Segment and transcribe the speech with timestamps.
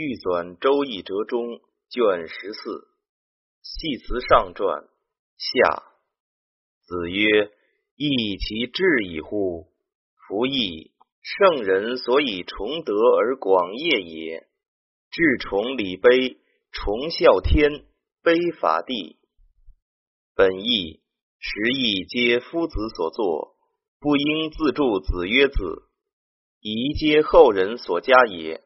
[0.00, 1.58] 欲纂《周易》折中
[1.90, 2.60] 卷十四
[3.62, 4.84] 《系辞上传》
[5.36, 5.82] 下。
[6.86, 7.50] 子曰
[7.98, 9.66] ：“义其志矣乎！
[10.14, 14.46] 夫义，圣人所以崇德而广业也。
[15.10, 16.36] 至崇礼卑，
[16.70, 17.84] 崇孝天，
[18.22, 19.16] 卑法地。
[20.36, 21.00] 本义，
[21.40, 23.56] 实义皆夫子所作，
[23.98, 25.00] 不应自助。
[25.00, 25.90] 子曰：‘子
[26.60, 28.62] 宜皆后人所加也。’”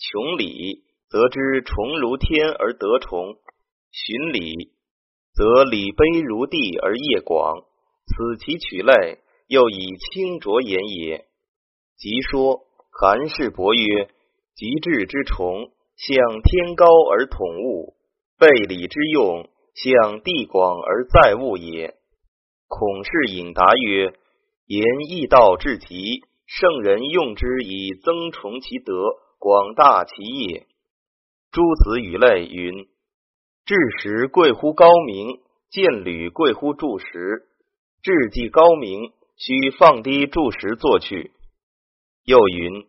[0.00, 3.34] 穷理，则知崇如天而得崇；
[3.90, 4.70] 循礼，
[5.34, 7.64] 则礼卑如地而业广。
[8.06, 11.26] 此其取类，又以清浊言也。
[11.96, 12.60] 即说
[12.92, 14.08] 韩氏伯曰
[14.54, 17.96] ：“极致之崇，向天高而统物；
[18.38, 21.96] 背礼之用，向地广而载物也。”
[22.68, 24.14] 孔氏引答曰
[24.64, 28.94] ：“言义道至极，圣人用之以增崇其德。”
[29.38, 30.66] 广大其业。
[31.52, 32.88] 诸子语类云：
[33.64, 35.38] 治时贵乎高明，
[35.70, 37.06] 见履贵乎注石。
[38.02, 41.30] 治既高明，须放低注石坐去。
[42.24, 42.86] 又云：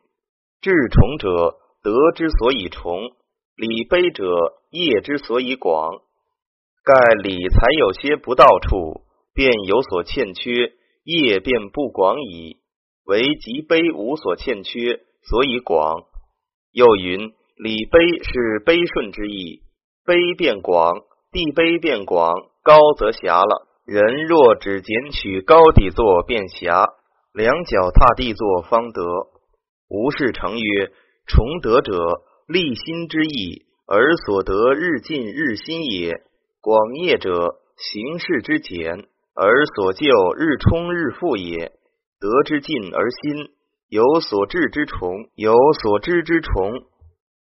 [0.59, 3.11] 至崇者，德之所以崇；
[3.55, 6.01] 礼卑者，业之所以广。
[6.83, 9.01] 盖礼才有些不到处，
[9.33, 12.57] 便有所欠缺；业便不广矣。
[13.05, 16.05] 唯极卑无所欠缺，所以广。
[16.71, 19.63] 又云：礼卑是卑顺之意，
[20.05, 23.67] 卑变广，地卑变广，高则狭了。
[23.85, 26.85] 人若只捡取高底座，便狭；
[27.33, 29.01] 两脚踏地座，方得。
[29.89, 30.91] 吴氏成曰：
[31.25, 36.21] 崇德者，立心之意，而所得日进日新也；
[36.61, 40.05] 广业者，行事之简，而所就
[40.37, 41.71] 日充日复也。
[42.19, 43.58] 德之进而新。
[43.89, 46.83] 有所至之崇，有所知之崇。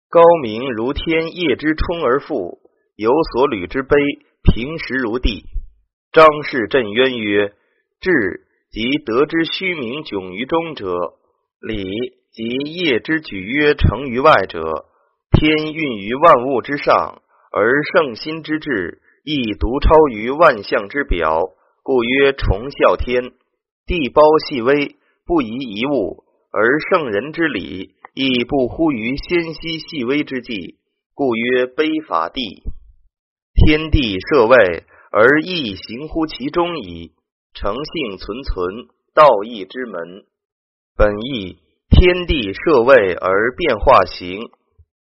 [0.08, 2.58] 高明如天，业之充而复；
[2.96, 3.94] 有所履之卑，
[4.42, 5.44] 平实如地。
[6.12, 7.52] 张氏震渊曰
[8.00, 8.10] ：“智
[8.70, 10.96] 即德之虚名迥于中者，
[11.60, 11.84] 礼
[12.32, 14.86] 即业之举约成于外者。
[15.30, 17.20] 天运于万物之上，
[17.52, 21.50] 而圣心之志亦独超于万象之表，
[21.82, 23.30] 故曰崇孝天。
[23.84, 30.78] 地包细微，不宜一物。”而圣人之礼亦不乎于纤细细微之际，
[31.14, 32.64] 故曰卑法地。
[33.54, 37.12] 天地设位而义行乎其中矣。
[37.52, 40.24] 诚性存存，道义之门。
[40.96, 41.58] 本义
[41.88, 44.40] 天地设位而变化形，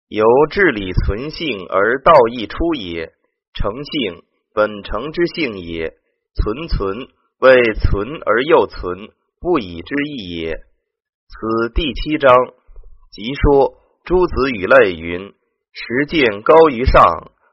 [0.09, 3.13] 由治理存性而道义出也。
[3.53, 5.93] 诚性本诚之性也，
[6.35, 7.07] 存存
[7.39, 9.09] 为存而又存，
[9.39, 10.59] 不以之义也。
[11.33, 12.31] 此第七章，
[13.11, 13.73] 即说
[14.05, 15.33] 诸子语类云：
[15.71, 17.03] 实见高于上，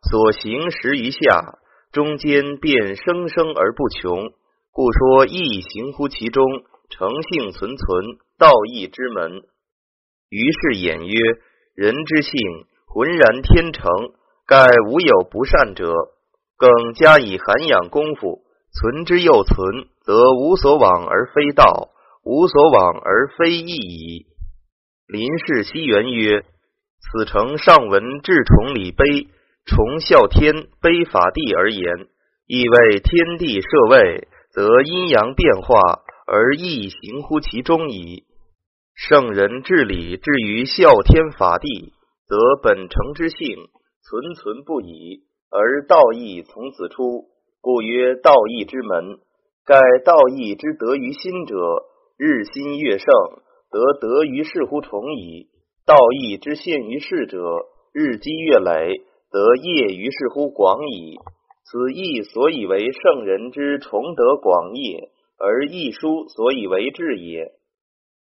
[0.02, 1.58] 所行实于下，
[1.90, 4.32] 中间便生生而不穷，
[4.70, 6.44] 故说义行乎其中，
[6.90, 8.04] 诚性存存，
[8.38, 9.44] 道义之门。
[10.28, 11.14] 于是言曰：
[11.74, 12.32] 人之性
[12.86, 13.90] 浑然天成，
[14.46, 15.90] 盖无有不善者。
[16.58, 18.42] 更加以涵养功夫，
[18.74, 21.88] 存之又存，则无所往而非道。
[22.22, 24.26] 无所往而非义矣。
[25.06, 26.44] 林氏西元曰
[27.00, 29.28] ：“此诚上文至崇礼卑，
[29.64, 32.08] 崇孝天，卑法地而言，
[32.46, 35.80] 亦为天地设位，则阴阳变化
[36.26, 38.24] 而易行乎其中矣。
[38.94, 41.94] 圣人治理至于孝天法地，
[42.28, 43.56] 则本诚之性
[44.02, 47.30] 存存不已，而道义从此出，
[47.62, 49.18] 故曰道义之门。
[49.64, 51.56] 盖道义之得于心者。”
[52.22, 53.06] 日新月盛，
[53.70, 55.46] 得得于世乎崇矣；
[55.86, 57.38] 道义之现于世者，
[57.94, 59.00] 日积月累，
[59.32, 61.16] 得业于世乎广矣。
[61.64, 65.08] 此义所以为圣人之崇德广业，
[65.38, 67.52] 而义书所以为治也。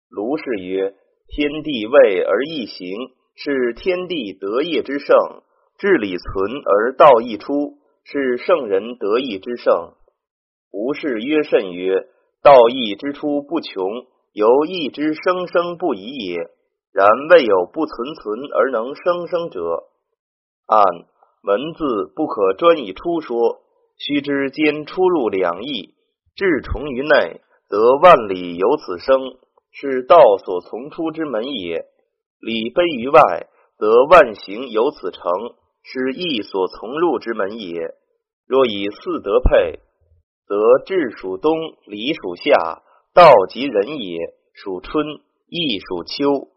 [0.08, 0.94] 卢氏曰：
[1.26, 2.96] 天地位而义行，
[3.34, 5.42] 是天地德业之盛；
[5.76, 9.94] 治理存而道义出，是圣人德义之盛。
[10.70, 12.06] 吴氏曰甚曰。
[12.42, 13.84] 道义之初不穷，
[14.32, 16.36] 由义之生生不已也。
[16.92, 19.84] 然未有不存存而能生生者。
[20.66, 20.82] 按
[21.42, 23.60] 文字不可专以出说，
[23.96, 25.94] 须知兼出入两义。
[26.34, 29.20] 至崇于内，则万里由此生，
[29.70, 31.82] 是道所从出之门也；
[32.40, 35.22] 礼卑于外，则万行由此成，
[35.82, 37.94] 是义所从入之门也。
[38.46, 39.80] 若以四德配。
[40.48, 41.52] 则志属东，
[41.84, 42.80] 礼属夏，
[43.12, 44.18] 道即人也，
[44.54, 45.04] 属春，
[45.46, 46.48] 义属秋。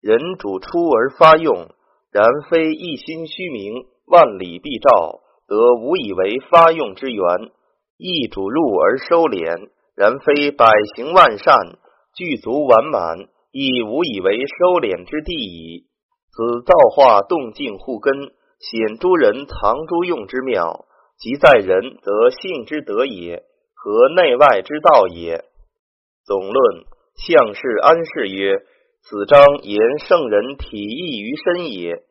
[0.00, 1.66] 人主出而发用，
[2.12, 3.74] 然非一心虚名，
[4.06, 5.18] 万里必照，
[5.48, 7.50] 得无以为发用之源。
[7.98, 11.54] 易主入而收敛，然非百行万善，
[12.14, 13.18] 具足完满，
[13.50, 15.86] 亦无以为收敛之地矣。
[16.30, 18.14] 此造化动静互根，
[18.60, 20.86] 显诸人藏诸用之妙。
[21.20, 23.44] 即在人，则性之德也，
[23.74, 25.44] 和内外之道也。
[26.24, 26.84] 总论
[27.14, 28.62] 相氏安氏曰：
[29.02, 32.02] 此章言圣人体意于身也。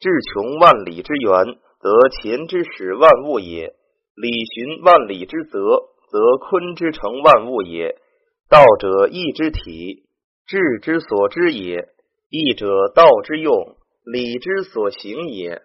[0.00, 3.72] 至穷万里之源，则前之始万物也。
[4.16, 5.58] 理循万里之泽，
[6.10, 7.96] 则坤之成万物也。
[8.48, 10.08] 道者义之体，
[10.44, 11.86] 智之所知也；
[12.30, 15.62] 义者道之用，理之所行也。